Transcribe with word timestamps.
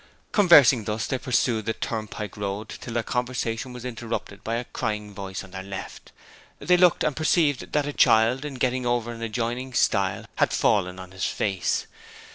Conversing 0.31 0.85
thus 0.85 1.05
they 1.05 1.19
pursued 1.19 1.67
the 1.67 1.73
turnpike 1.73 2.35
road 2.35 2.69
till 2.69 2.95
their 2.95 3.03
conversation 3.03 3.71
was 3.71 3.85
interrupted 3.85 4.43
by 4.43 4.55
a 4.55 4.63
crying 4.65 5.13
voice 5.13 5.43
on 5.43 5.51
their 5.51 5.61
left. 5.61 6.11
They 6.57 6.75
looked, 6.75 7.03
and 7.03 7.15
perceived 7.15 7.71
that 7.73 7.85
a 7.85 7.93
child, 7.93 8.43
in 8.43 8.55
getting 8.55 8.83
over 8.87 9.11
an 9.11 9.21
adjoining 9.21 9.73
stile, 9.75 10.25
had 10.37 10.53
fallen 10.53 10.97
on 10.97 11.11
his 11.11 11.25
face. 11.25 11.85